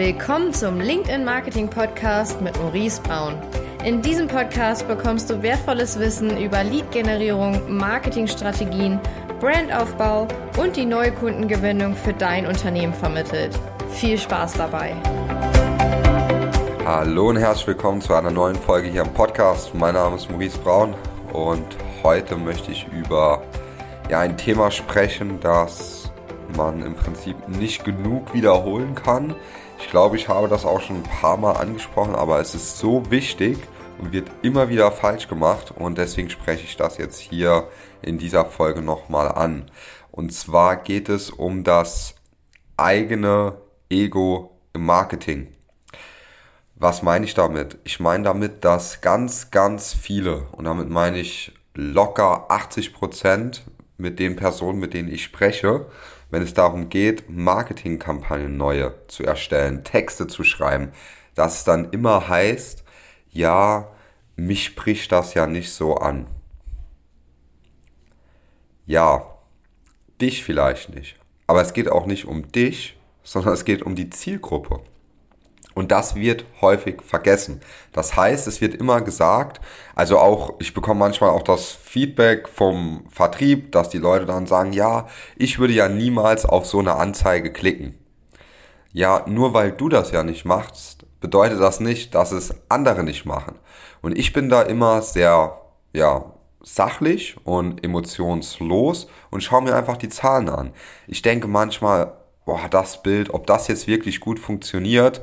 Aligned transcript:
Willkommen 0.00 0.54
zum 0.54 0.80
LinkedIn 0.80 1.26
Marketing 1.26 1.68
Podcast 1.68 2.40
mit 2.40 2.58
Maurice 2.58 3.02
Braun. 3.02 3.34
In 3.84 4.00
diesem 4.00 4.28
Podcast 4.28 4.88
bekommst 4.88 5.28
du 5.28 5.42
wertvolles 5.42 5.98
Wissen 5.98 6.42
über 6.42 6.64
Lead-Generierung, 6.64 7.76
Marketingstrategien, 7.76 8.98
Brandaufbau 9.40 10.26
und 10.56 10.74
die 10.74 10.86
neue 10.86 11.12
Kundengewinnung 11.12 11.94
für 11.94 12.14
dein 12.14 12.46
Unternehmen 12.46 12.94
vermittelt. 12.94 13.60
Viel 13.90 14.16
Spaß 14.16 14.54
dabei! 14.54 14.96
Hallo 16.86 17.28
und 17.28 17.36
herzlich 17.36 17.66
willkommen 17.66 18.00
zu 18.00 18.14
einer 18.14 18.30
neuen 18.30 18.56
Folge 18.56 18.88
hier 18.88 19.02
im 19.02 19.12
Podcast. 19.12 19.74
Mein 19.74 19.92
Name 19.92 20.16
ist 20.16 20.30
Maurice 20.30 20.56
Braun 20.60 20.94
und 21.34 21.76
heute 22.02 22.36
möchte 22.36 22.72
ich 22.72 22.86
über 22.90 23.42
ja, 24.08 24.20
ein 24.20 24.38
Thema 24.38 24.70
sprechen, 24.70 25.38
das 25.40 25.99
man 26.56 26.82
im 26.82 26.94
Prinzip 26.94 27.48
nicht 27.48 27.84
genug 27.84 28.34
wiederholen 28.34 28.94
kann. 28.94 29.34
Ich 29.78 29.90
glaube, 29.90 30.16
ich 30.16 30.28
habe 30.28 30.48
das 30.48 30.64
auch 30.64 30.80
schon 30.80 30.96
ein 30.96 31.02
paar 31.02 31.36
Mal 31.36 31.52
angesprochen, 31.52 32.14
aber 32.14 32.40
es 32.40 32.54
ist 32.54 32.78
so 32.78 33.10
wichtig 33.10 33.58
und 33.98 34.12
wird 34.12 34.30
immer 34.42 34.68
wieder 34.68 34.92
falsch 34.92 35.28
gemacht 35.28 35.72
und 35.76 35.98
deswegen 35.98 36.30
spreche 36.30 36.64
ich 36.64 36.76
das 36.76 36.98
jetzt 36.98 37.18
hier 37.18 37.68
in 38.02 38.18
dieser 38.18 38.44
Folge 38.44 38.82
nochmal 38.82 39.28
an. 39.28 39.70
Und 40.10 40.32
zwar 40.32 40.76
geht 40.76 41.08
es 41.08 41.30
um 41.30 41.64
das 41.64 42.14
eigene 42.76 43.56
Ego 43.88 44.58
im 44.72 44.86
Marketing. 44.86 45.48
Was 46.76 47.02
meine 47.02 47.26
ich 47.26 47.34
damit? 47.34 47.78
Ich 47.84 48.00
meine 48.00 48.24
damit, 48.24 48.64
dass 48.64 49.02
ganz, 49.02 49.50
ganz 49.50 49.92
viele, 49.92 50.46
und 50.52 50.64
damit 50.64 50.88
meine 50.88 51.18
ich 51.18 51.52
locker 51.74 52.46
80 52.50 52.94
Prozent 52.94 53.64
mit 53.98 54.18
den 54.18 54.36
Personen, 54.36 54.78
mit 54.78 54.94
denen 54.94 55.12
ich 55.12 55.24
spreche, 55.24 55.86
wenn 56.30 56.42
es 56.42 56.54
darum 56.54 56.88
geht, 56.88 57.28
Marketingkampagnen 57.28 58.56
neue 58.56 58.94
zu 59.08 59.24
erstellen, 59.24 59.84
Texte 59.84 60.26
zu 60.26 60.44
schreiben, 60.44 60.92
dass 61.34 61.58
es 61.58 61.64
dann 61.64 61.90
immer 61.90 62.28
heißt, 62.28 62.84
ja, 63.30 63.90
mich 64.36 64.64
spricht 64.64 65.12
das 65.12 65.34
ja 65.34 65.46
nicht 65.46 65.72
so 65.72 65.96
an. 65.96 66.26
Ja, 68.86 69.38
dich 70.20 70.42
vielleicht 70.42 70.90
nicht. 70.90 71.16
Aber 71.46 71.62
es 71.62 71.72
geht 71.72 71.88
auch 71.88 72.06
nicht 72.06 72.26
um 72.26 72.50
dich, 72.50 72.96
sondern 73.22 73.54
es 73.54 73.64
geht 73.64 73.82
um 73.82 73.94
die 73.94 74.10
Zielgruppe. 74.10 74.80
Und 75.74 75.92
das 75.92 76.14
wird 76.16 76.44
häufig 76.60 77.02
vergessen. 77.02 77.60
Das 77.92 78.16
heißt, 78.16 78.46
es 78.48 78.60
wird 78.60 78.74
immer 78.74 79.00
gesagt, 79.00 79.60
also 79.94 80.18
auch, 80.18 80.54
ich 80.58 80.74
bekomme 80.74 81.00
manchmal 81.00 81.30
auch 81.30 81.42
das 81.42 81.70
Feedback 81.70 82.48
vom 82.48 83.04
Vertrieb, 83.08 83.72
dass 83.72 83.88
die 83.88 83.98
Leute 83.98 84.26
dann 84.26 84.46
sagen, 84.46 84.72
ja, 84.72 85.06
ich 85.36 85.58
würde 85.58 85.74
ja 85.74 85.88
niemals 85.88 86.44
auf 86.44 86.66
so 86.66 86.80
eine 86.80 86.96
Anzeige 86.96 87.52
klicken. 87.52 87.96
Ja, 88.92 89.24
nur 89.26 89.54
weil 89.54 89.70
du 89.70 89.88
das 89.88 90.10
ja 90.10 90.24
nicht 90.24 90.44
machst, 90.44 91.06
bedeutet 91.20 91.60
das 91.60 91.78
nicht, 91.78 92.14
dass 92.14 92.32
es 92.32 92.54
andere 92.68 93.04
nicht 93.04 93.24
machen. 93.24 93.58
Und 94.02 94.18
ich 94.18 94.32
bin 94.32 94.48
da 94.48 94.62
immer 94.62 95.02
sehr, 95.02 95.60
ja, 95.92 96.32
sachlich 96.62 97.36
und 97.44 97.82
emotionslos 97.84 99.08
und 99.30 99.42
schaue 99.42 99.62
mir 99.62 99.76
einfach 99.76 99.96
die 99.96 100.08
Zahlen 100.08 100.48
an. 100.48 100.72
Ich 101.06 101.22
denke 101.22 101.48
manchmal, 101.48 102.12
boah, 102.44 102.68
das 102.70 103.02
Bild, 103.02 103.32
ob 103.32 103.46
das 103.46 103.68
jetzt 103.68 103.86
wirklich 103.86 104.20
gut 104.20 104.38
funktioniert, 104.38 105.22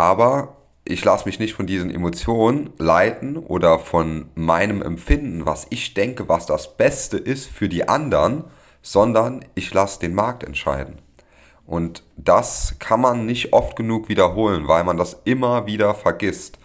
aber 0.00 0.56
ich 0.86 1.04
lasse 1.04 1.26
mich 1.26 1.38
nicht 1.38 1.52
von 1.52 1.66
diesen 1.66 1.90
Emotionen 1.90 2.70
leiten 2.78 3.36
oder 3.36 3.78
von 3.78 4.30
meinem 4.34 4.80
Empfinden, 4.80 5.44
was 5.44 5.66
ich 5.68 5.92
denke, 5.92 6.26
was 6.26 6.46
das 6.46 6.78
Beste 6.78 7.18
ist 7.18 7.50
für 7.50 7.68
die 7.68 7.86
anderen, 7.86 8.44
sondern 8.80 9.44
ich 9.54 9.74
lasse 9.74 10.00
den 10.00 10.14
Markt 10.14 10.42
entscheiden. 10.42 11.02
Und 11.66 12.02
das 12.16 12.76
kann 12.78 13.02
man 13.02 13.26
nicht 13.26 13.52
oft 13.52 13.76
genug 13.76 14.08
wiederholen, 14.08 14.68
weil 14.68 14.84
man 14.84 14.96
das 14.96 15.20
immer 15.24 15.66
wieder 15.66 15.94
vergisst. 15.94 16.58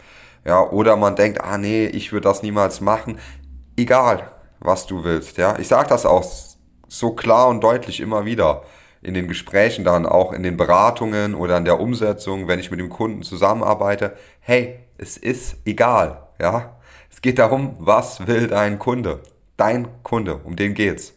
Ja, 0.46 0.62
oder 0.70 0.96
man 0.96 1.18
denkt, 1.18 1.42
ah 1.42 1.58
nee, 1.58 1.88
ich 1.88 2.14
würde 2.14 2.30
das 2.30 2.42
niemals 2.42 2.80
machen. 2.80 3.20
Egal, 3.76 4.32
was 4.62 4.88
du 4.88 5.04
willst, 5.04 5.36
ja. 5.38 5.60
Ich 5.60 5.68
sage 5.68 5.90
das 5.90 6.06
auch 6.06 6.24
so 6.88 7.12
klar 7.12 7.50
und 7.50 7.62
deutlich 7.62 8.00
immer 8.00 8.24
wieder 8.24 8.64
in 9.06 9.14
den 9.14 9.28
Gesprächen 9.28 9.86
dann, 9.86 10.06
auch 10.06 10.34
in 10.34 10.44
den 10.44 10.58
Beratungen 10.58 11.36
oder 11.36 11.58
in 11.58 11.66
der 11.66 11.80
Umsetzung, 11.80 12.48
wenn 12.48 12.60
ich 12.60 12.72
mit 12.72 12.80
dem 12.80 12.90
Kunden 12.90 13.22
zusammenarbeite, 13.24 14.16
hey, 14.40 14.80
es 14.98 15.18
ist 15.18 15.58
egal, 15.66 16.28
ja. 16.40 16.78
Es 17.12 17.22
geht 17.22 17.40
darum, 17.40 17.76
was 17.80 18.28
will 18.28 18.48
dein 18.48 18.80
Kunde? 18.80 19.22
Dein 19.58 19.88
Kunde, 20.04 20.42
um 20.44 20.56
den 20.56 20.74
geht's. 20.74 21.14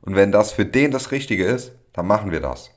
Und 0.00 0.14
wenn 0.14 0.32
das 0.32 0.52
für 0.52 0.64
den 0.64 0.92
das 0.92 1.10
Richtige 1.10 1.44
ist, 1.44 1.72
dann 1.92 2.06
machen 2.06 2.30
wir 2.30 2.40
das. 2.40 2.70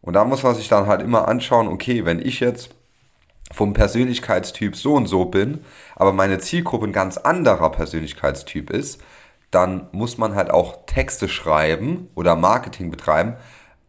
Und 0.00 0.14
da 0.14 0.24
muss 0.24 0.42
man 0.42 0.54
sich 0.54 0.68
dann 0.68 0.86
halt 0.86 1.02
immer 1.02 1.28
anschauen, 1.28 1.68
okay, 1.68 2.04
wenn 2.04 2.20
ich 2.20 2.40
jetzt 2.40 2.70
vom 3.52 3.74
Persönlichkeitstyp 3.74 4.76
so 4.76 4.94
und 4.94 5.06
so 5.06 5.26
bin, 5.26 5.64
aber 5.96 6.12
meine 6.12 6.38
Zielgruppe 6.38 6.86
ein 6.86 6.92
ganz 6.92 7.18
anderer 7.18 7.70
Persönlichkeitstyp 7.70 8.70
ist, 8.70 9.00
dann 9.52 9.88
muss 9.92 10.18
man 10.18 10.34
halt 10.34 10.50
auch 10.50 10.86
Texte 10.86 11.28
schreiben 11.28 12.08
oder 12.16 12.34
Marketing 12.34 12.90
betreiben, 12.90 13.36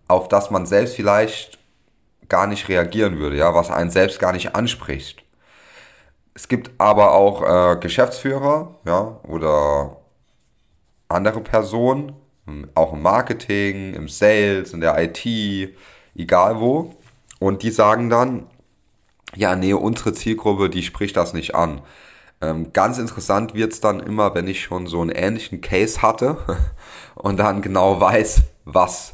auf 0.07 0.27
das 0.27 0.51
man 0.51 0.67
selbst 0.67 0.95
vielleicht 0.95 1.57
gar 2.29 2.45
nicht 2.47 2.69
reagieren 2.69 3.17
würde, 3.17 3.37
ja, 3.37 3.55
was 3.55 3.71
einen 3.71 3.89
selbst 3.89 4.19
gar 4.19 4.33
nicht 4.33 4.55
anspricht. 4.55 5.23
Es 6.35 6.47
gibt 6.47 6.71
aber 6.79 7.13
auch 7.13 7.41
äh, 7.43 7.77
Geschäftsführer, 7.79 8.75
ja, 8.85 9.19
oder 9.23 9.97
andere 11.07 11.41
Personen, 11.41 12.13
auch 12.75 12.93
im 12.93 13.01
Marketing, 13.01 13.93
im 13.93 14.09
Sales, 14.09 14.73
in 14.73 14.81
der 14.81 15.01
IT, 15.01 15.25
egal 16.15 16.59
wo. 16.59 16.95
Und 17.39 17.63
die 17.63 17.71
sagen 17.71 18.09
dann, 18.09 18.47
ja, 19.35 19.55
nee, 19.55 19.73
unsere 19.73 20.13
Zielgruppe, 20.13 20.69
die 20.69 20.83
spricht 20.83 21.15
das 21.15 21.33
nicht 21.33 21.55
an. 21.55 21.81
Ähm, 22.43 22.73
ganz 22.73 22.97
interessant 22.97 23.53
wird's 23.53 23.79
dann 23.79 24.01
immer, 24.01 24.35
wenn 24.35 24.49
ich 24.49 24.63
schon 24.63 24.85
so 24.85 24.99
einen 24.99 25.11
ähnlichen 25.11 25.61
Case 25.61 26.01
hatte 26.01 26.37
und 27.15 27.37
dann 27.37 27.61
genau 27.61 28.01
weiß, 28.01 28.41
was 28.65 29.13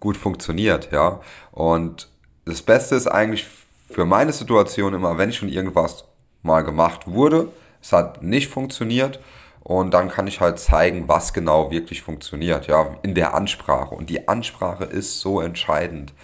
gut 0.00 0.16
funktioniert, 0.16 0.90
ja. 0.90 1.20
Und 1.52 2.08
das 2.46 2.62
Beste 2.62 2.94
ist 2.94 3.06
eigentlich 3.06 3.46
für 3.90 4.06
meine 4.06 4.32
Situation 4.32 4.94
immer, 4.94 5.18
wenn 5.18 5.32
schon 5.32 5.50
irgendwas 5.50 6.04
mal 6.42 6.62
gemacht 6.62 7.06
wurde, 7.06 7.48
es 7.82 7.92
hat 7.92 8.22
nicht 8.22 8.48
funktioniert 8.50 9.20
und 9.62 9.92
dann 9.92 10.08
kann 10.08 10.26
ich 10.26 10.40
halt 10.40 10.58
zeigen, 10.58 11.06
was 11.06 11.34
genau 11.34 11.70
wirklich 11.70 12.00
funktioniert, 12.00 12.66
ja, 12.66 12.96
in 13.02 13.14
der 13.14 13.34
Ansprache. 13.34 13.94
Und 13.94 14.08
die 14.08 14.26
Ansprache 14.26 14.84
ist 14.84 15.20
so 15.20 15.40
entscheidend. 15.40 16.14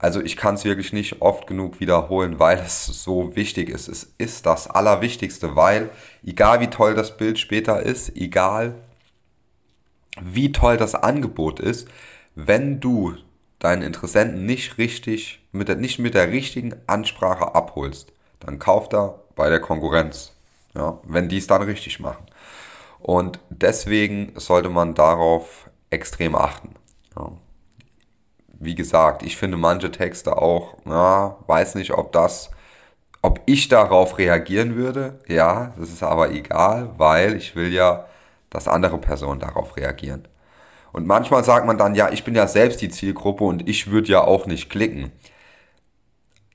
Also 0.00 0.22
ich 0.22 0.38
kann 0.38 0.54
es 0.54 0.64
wirklich 0.64 0.94
nicht 0.94 1.20
oft 1.20 1.46
genug 1.46 1.78
wiederholen, 1.78 2.38
weil 2.38 2.58
es 2.58 2.86
so 2.86 3.36
wichtig 3.36 3.68
ist. 3.68 3.86
Es 3.86 4.14
ist 4.16 4.46
das 4.46 4.66
Allerwichtigste, 4.66 5.56
weil 5.56 5.90
egal 6.24 6.60
wie 6.60 6.68
toll 6.68 6.94
das 6.94 7.18
Bild 7.18 7.38
später 7.38 7.82
ist, 7.82 8.16
egal 8.16 8.74
wie 10.22 10.52
toll 10.52 10.78
das 10.78 10.94
Angebot 10.94 11.60
ist, 11.60 11.86
wenn 12.34 12.80
du 12.80 13.14
deinen 13.58 13.82
Interessenten 13.82 14.46
nicht 14.46 14.78
richtig, 14.78 15.46
mit 15.52 15.68
der, 15.68 15.76
nicht 15.76 15.98
mit 15.98 16.14
der 16.14 16.32
richtigen 16.32 16.74
Ansprache 16.86 17.54
abholst, 17.54 18.12
dann 18.40 18.58
kauft 18.58 18.94
er 18.94 19.20
bei 19.36 19.50
der 19.50 19.60
Konkurrenz. 19.60 20.32
Ja, 20.74 20.98
wenn 21.02 21.28
die 21.28 21.38
es 21.38 21.46
dann 21.46 21.62
richtig 21.62 22.00
machen. 22.00 22.24
Und 23.00 23.38
deswegen 23.50 24.32
sollte 24.36 24.70
man 24.70 24.94
darauf 24.94 25.68
extrem 25.90 26.34
achten. 26.34 26.74
Ja 27.18 27.32
wie 28.60 28.74
gesagt, 28.74 29.22
ich 29.22 29.36
finde 29.36 29.56
manche 29.56 29.90
Texte 29.90 30.36
auch, 30.38 30.76
ja, 30.86 31.36
weiß 31.46 31.74
nicht, 31.76 31.92
ob 31.92 32.12
das, 32.12 32.50
ob 33.22 33.40
ich 33.46 33.68
darauf 33.68 34.18
reagieren 34.18 34.76
würde. 34.76 35.18
Ja, 35.28 35.72
das 35.78 35.90
ist 35.90 36.02
aber 36.02 36.30
egal, 36.30 36.90
weil 36.98 37.36
ich 37.36 37.56
will 37.56 37.72
ja, 37.72 38.06
dass 38.50 38.68
andere 38.68 38.98
Personen 38.98 39.40
darauf 39.40 39.76
reagieren. 39.76 40.28
Und 40.92 41.06
manchmal 41.06 41.42
sagt 41.44 41.66
man 41.66 41.78
dann, 41.78 41.94
ja, 41.94 42.10
ich 42.10 42.24
bin 42.24 42.34
ja 42.34 42.46
selbst 42.46 42.82
die 42.82 42.90
Zielgruppe 42.90 43.44
und 43.44 43.68
ich 43.68 43.90
würde 43.90 44.08
ja 44.08 44.22
auch 44.22 44.46
nicht 44.46 44.68
klicken. 44.70 45.12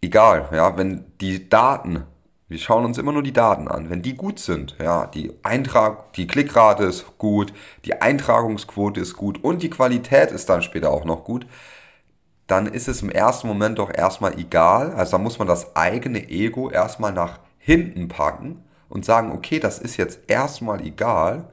Egal, 0.01 0.49
ja, 0.53 0.77
wenn 0.77 1.05
die 1.21 1.49
Daten, 1.49 2.03
wir 2.47 2.59
schauen 2.59 2.85
uns 2.85 2.99
immer 2.99 3.13
nur 3.13 3.23
die 3.23 3.33
Daten 3.33 3.67
an, 3.67 3.89
wenn 3.89 4.03
die 4.03 4.15
gut 4.15 4.37
sind, 4.39 4.75
ja, 4.79 5.07
die 5.07 5.31
Eintrag, 5.41 6.13
die 6.13 6.27
Klickrate 6.27 6.83
ist 6.83 7.17
gut, 7.17 7.53
die 7.85 7.99
Eintragungsquote 7.99 8.99
ist 8.99 9.15
gut 9.15 9.43
und 9.43 9.63
die 9.63 9.71
Qualität 9.71 10.31
ist 10.31 10.49
dann 10.49 10.61
später 10.61 10.91
auch 10.91 11.05
noch 11.05 11.23
gut, 11.23 11.47
dann 12.47 12.67
ist 12.67 12.87
es 12.87 13.01
im 13.01 13.09
ersten 13.09 13.47
Moment 13.47 13.79
doch 13.79 13.91
erstmal 13.93 14.39
egal. 14.39 14.91
Also 14.93 15.13
da 15.13 15.17
muss 15.17 15.39
man 15.39 15.47
das 15.47 15.75
eigene 15.75 16.29
Ego 16.29 16.69
erstmal 16.69 17.11
nach 17.11 17.39
hinten 17.57 18.07
packen 18.07 18.63
und 18.89 19.05
sagen, 19.05 19.31
okay, 19.31 19.59
das 19.59 19.79
ist 19.79 19.97
jetzt 19.97 20.19
erstmal 20.27 20.85
egal, 20.85 21.49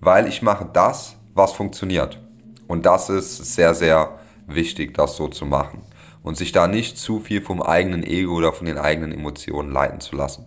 weil 0.00 0.28
ich 0.28 0.42
mache 0.42 0.68
das, 0.72 1.16
was 1.34 1.52
funktioniert. 1.52 2.20
Und 2.68 2.86
das 2.86 3.10
ist 3.10 3.54
sehr, 3.54 3.74
sehr 3.74 4.18
wichtig, 4.46 4.94
das 4.94 5.16
so 5.16 5.28
zu 5.28 5.44
machen. 5.44 5.82
Und 6.22 6.36
sich 6.36 6.52
da 6.52 6.68
nicht 6.68 6.98
zu 6.98 7.18
viel 7.18 7.42
vom 7.42 7.60
eigenen 7.60 8.04
Ego 8.04 8.34
oder 8.34 8.52
von 8.52 8.66
den 8.66 8.78
eigenen 8.78 9.12
Emotionen 9.12 9.72
leiten 9.72 10.00
zu 10.00 10.14
lassen. 10.14 10.46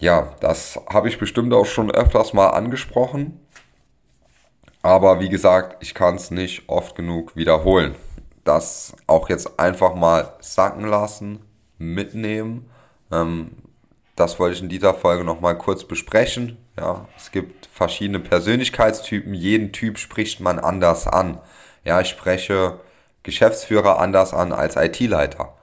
Ja, 0.00 0.34
das 0.40 0.80
habe 0.92 1.08
ich 1.08 1.18
bestimmt 1.18 1.52
auch 1.52 1.66
schon 1.66 1.90
öfters 1.90 2.32
mal 2.32 2.48
angesprochen. 2.48 3.40
Aber 4.84 5.18
wie 5.18 5.30
gesagt, 5.30 5.82
ich 5.82 5.94
kann 5.94 6.16
es 6.16 6.30
nicht 6.30 6.68
oft 6.68 6.94
genug 6.94 7.34
wiederholen. 7.36 7.94
das 8.44 8.94
auch 9.06 9.30
jetzt 9.30 9.58
einfach 9.58 9.94
mal 9.94 10.34
sacken 10.40 10.84
lassen, 10.84 11.38
mitnehmen. 11.78 12.70
Ähm, 13.10 13.52
das 14.14 14.38
wollte 14.38 14.56
ich 14.56 14.62
in 14.62 14.68
dieser 14.68 14.92
Folge 14.92 15.24
nochmal 15.24 15.56
kurz 15.56 15.84
besprechen. 15.84 16.58
Ja, 16.78 17.08
es 17.16 17.32
gibt 17.32 17.64
verschiedene 17.64 18.20
Persönlichkeitstypen. 18.20 19.32
Jeden 19.32 19.72
Typ 19.72 19.96
spricht 19.96 20.40
man 20.40 20.58
anders 20.58 21.06
an. 21.06 21.40
Ja, 21.84 22.02
ich 22.02 22.08
spreche 22.08 22.80
Geschäftsführer 23.22 23.98
anders 23.98 24.34
an 24.34 24.52
als 24.52 24.76
IT-Leiter. 24.76 25.54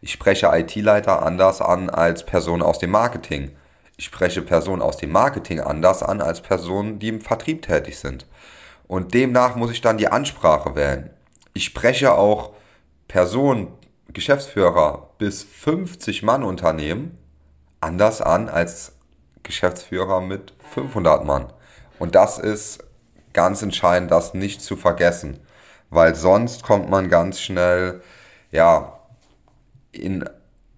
Ich 0.00 0.12
spreche 0.12 0.50
IT-Leiter 0.52 1.24
anders 1.24 1.60
an 1.60 1.90
als 1.90 2.24
Person 2.24 2.62
aus 2.62 2.78
dem 2.78 2.92
Marketing. 2.92 3.56
Ich 3.96 4.04
spreche 4.04 4.42
Personen 4.42 4.82
aus 4.82 4.98
dem 4.98 5.10
Marketing 5.10 5.58
anders 5.58 6.04
an 6.04 6.20
als 6.20 6.40
Personen, 6.40 7.00
die 7.00 7.08
im 7.08 7.20
Vertrieb 7.20 7.62
tätig 7.62 7.98
sind. 7.98 8.24
Und 8.88 9.14
demnach 9.14 9.54
muss 9.54 9.70
ich 9.70 9.80
dann 9.80 9.98
die 9.98 10.08
Ansprache 10.08 10.74
wählen. 10.74 11.10
Ich 11.52 11.64
spreche 11.64 12.14
auch 12.14 12.52
Personen, 13.06 13.68
Geschäftsführer 14.12 15.10
bis 15.18 15.42
50 15.42 16.22
Mann 16.22 16.42
Unternehmen 16.42 17.18
anders 17.80 18.22
an 18.22 18.48
als 18.48 18.92
Geschäftsführer 19.42 20.20
mit 20.20 20.54
500 20.72 21.24
Mann. 21.24 21.52
Und 21.98 22.14
das 22.14 22.38
ist 22.38 22.84
ganz 23.32 23.62
entscheidend, 23.62 24.10
das 24.10 24.34
nicht 24.34 24.62
zu 24.62 24.76
vergessen, 24.76 25.38
weil 25.90 26.14
sonst 26.14 26.62
kommt 26.62 26.90
man 26.90 27.08
ganz 27.08 27.40
schnell, 27.40 28.00
ja, 28.50 28.98
in, 29.92 30.28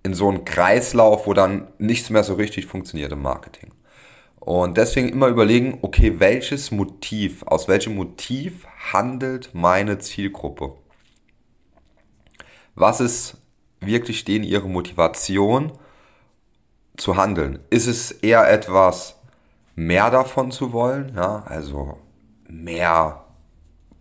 in 0.03 0.15
so 0.15 0.29
einen 0.29 0.45
Kreislauf, 0.45 1.27
wo 1.27 1.35
dann 1.35 1.69
nichts 1.79 2.11
mehr 2.11 2.25
so 2.25 2.35
richtig 2.35 2.67
funktioniert 2.67 3.13
im 3.13 3.23
Marketing. 3.23 3.73
Und 4.41 4.79
deswegen 4.79 5.11
immer 5.11 5.29
überlegen, 5.29 5.79
okay, 5.83 6.19
welches 6.19 6.71
Motiv, 6.71 7.43
aus 7.45 7.69
welchem 7.69 7.95
Motiv 7.95 8.67
handelt 8.93 9.51
meine 9.53 9.99
Zielgruppe? 9.99 10.75
Was 12.75 13.01
ist 13.01 13.37
wirklich 13.81 14.25
denen 14.25 14.45
ihre 14.45 14.69
Motivation 14.69 15.73
zu 16.97 17.17
handeln? 17.17 17.59
Ist 17.69 17.87
es 17.87 18.11
eher 18.11 18.51
etwas, 18.51 19.17
mehr 19.75 20.11
davon 20.11 20.51
zu 20.51 20.73
wollen? 20.73 21.13
Ja, 21.15 21.43
also 21.47 21.99
mehr 22.49 23.25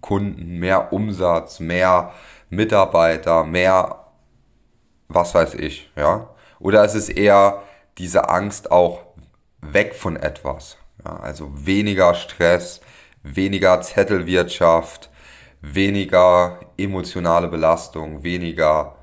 Kunden, 0.01 0.59
mehr 0.59 0.93
Umsatz, 0.93 1.59
mehr 1.59 2.13
Mitarbeiter, 2.49 3.43
mehr 3.43 4.05
was 5.09 5.33
weiß 5.35 5.55
ich, 5.55 5.91
ja? 5.95 6.29
Oder 6.59 6.85
ist 6.85 6.95
es 6.95 7.09
eher 7.09 7.63
diese 7.97 8.29
Angst 8.29 8.71
auch 8.71 9.01
weg 9.61 9.95
von 9.95 10.15
etwas? 10.15 10.77
Ja, 11.03 11.17
also 11.17 11.51
weniger 11.53 12.13
Stress, 12.13 12.81
weniger 13.23 13.81
Zettelwirtschaft, 13.81 15.09
weniger 15.61 16.59
emotionale 16.77 17.47
Belastung, 17.47 18.23
weniger 18.23 18.95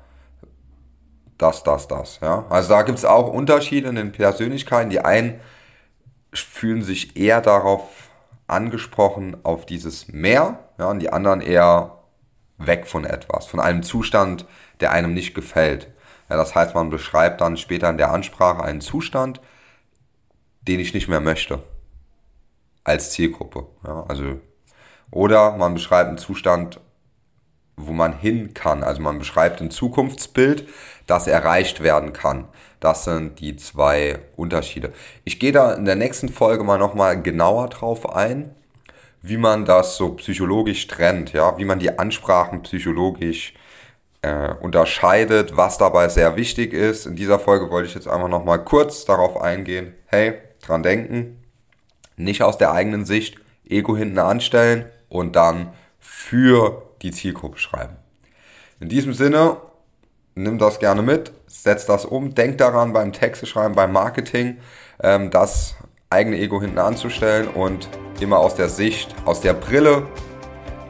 das, 1.37 1.63
das, 1.63 1.87
das. 1.87 2.19
Ja? 2.21 2.45
Also 2.49 2.69
da 2.69 2.81
gibt 2.81 2.97
es 2.97 3.05
auch 3.05 3.31
Unterschiede 3.31 3.89
in 3.89 3.95
den 3.95 4.11
Persönlichkeiten. 4.11 4.89
Die 4.89 5.01
einen 5.01 5.39
fühlen 6.33 6.81
sich 6.81 7.15
eher 7.15 7.41
darauf 7.41 8.09
angesprochen, 8.47 9.37
auf 9.43 9.65
dieses 9.65 10.07
Mehr, 10.07 10.59
ja, 10.77 10.89
und 10.89 10.99
die 10.99 11.11
anderen 11.11 11.41
eher 11.41 11.97
weg 12.57 12.87
von 12.87 13.05
etwas, 13.05 13.45
von 13.45 13.59
einem 13.59 13.83
Zustand, 13.83 14.45
der 14.79 14.91
einem 14.91 15.13
nicht 15.13 15.35
gefällt. 15.35 15.91
Ja, 16.29 16.37
das 16.37 16.55
heißt, 16.55 16.73
man 16.73 16.89
beschreibt 16.89 17.41
dann 17.41 17.57
später 17.57 17.89
in 17.89 17.97
der 17.97 18.11
Ansprache 18.11 18.63
einen 18.63 18.81
Zustand, 18.81 19.41
den 20.67 20.79
ich 20.79 20.93
nicht 20.93 21.07
mehr 21.07 21.21
möchte. 21.21 21.59
Als 22.83 23.11
Zielgruppe. 23.11 23.65
Ja, 23.85 24.05
also, 24.07 24.39
oder 25.11 25.57
man 25.57 25.73
beschreibt 25.73 26.09
einen 26.09 26.17
Zustand, 26.17 26.79
wo 27.77 27.93
man 27.93 28.17
hin 28.17 28.53
kann. 28.53 28.83
Also 28.83 29.01
man 29.01 29.19
beschreibt 29.19 29.61
ein 29.61 29.71
Zukunftsbild, 29.71 30.67
das 31.05 31.27
erreicht 31.27 31.81
werden 31.83 32.11
kann. 32.11 32.47
Das 32.79 33.03
sind 33.05 33.39
die 33.39 33.55
zwei 33.55 34.19
Unterschiede. 34.35 34.93
Ich 35.23 35.39
gehe 35.39 35.51
da 35.51 35.73
in 35.73 35.85
der 35.85 35.95
nächsten 35.95 36.29
Folge 36.29 36.63
mal 36.63 36.79
nochmal 36.79 37.21
genauer 37.21 37.69
drauf 37.69 38.13
ein, 38.15 38.55
wie 39.21 39.37
man 39.37 39.65
das 39.65 39.95
so 39.95 40.13
psychologisch 40.15 40.87
trennt, 40.87 41.33
ja, 41.33 41.57
wie 41.57 41.65
man 41.65 41.79
die 41.79 41.97
Ansprachen 41.97 42.63
psychologisch 42.63 43.53
äh, 44.21 44.53
unterscheidet, 44.59 45.55
was 45.55 45.77
dabei 45.77 46.09
sehr 46.09 46.35
wichtig 46.35 46.73
ist. 46.73 47.05
In 47.05 47.15
dieser 47.15 47.39
Folge 47.39 47.69
wollte 47.69 47.89
ich 47.89 47.95
jetzt 47.95 48.07
einfach 48.07 48.27
nochmal 48.27 48.63
kurz 48.63 49.05
darauf 49.05 49.39
eingehen. 49.39 49.93
Hey, 50.07 50.35
dran 50.67 50.83
denken, 50.83 51.43
nicht 52.15 52.43
aus 52.43 52.57
der 52.57 52.71
eigenen 52.71 53.05
Sicht 53.05 53.37
Ego 53.67 53.95
hinten 53.95 54.19
anstellen 54.19 54.85
und 55.09 55.35
dann 55.35 55.73
für 55.99 56.83
die 57.01 57.11
Zielgruppe 57.11 57.57
schreiben. 57.57 57.95
In 58.79 58.89
diesem 58.89 59.13
Sinne, 59.13 59.57
nimm 60.35 60.57
das 60.57 60.79
gerne 60.79 61.01
mit, 61.01 61.31
setz 61.47 61.85
das 61.85 62.05
um, 62.05 62.35
denk 62.35 62.57
daran 62.57 62.93
beim 62.93 63.11
Texte 63.13 63.45
schreiben, 63.45 63.75
beim 63.75 63.91
Marketing, 63.91 64.57
ähm, 65.01 65.31
das 65.31 65.75
eigene 66.09 66.37
Ego 66.37 66.61
hinten 66.61 66.79
anzustellen 66.79 67.47
und 67.47 67.89
immer 68.19 68.39
aus 68.39 68.55
der 68.55 68.69
Sicht, 68.69 69.13
aus 69.25 69.41
der 69.41 69.53
Brille 69.53 70.07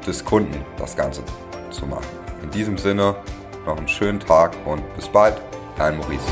des 0.06 0.24
Kunden 0.24 0.64
das 0.78 0.96
Ganze 0.96 1.24
zu 1.70 1.86
machen. 1.86 2.08
In 2.44 2.52
diesem 2.52 2.78
Sinne, 2.78 3.16
noch 3.66 3.78
einen 3.78 3.88
schönen 3.88 4.20
Tag 4.20 4.56
und 4.66 4.82
bis 4.96 5.10
bald, 5.10 5.42
dein 5.78 5.98
Maurice. 5.98 6.24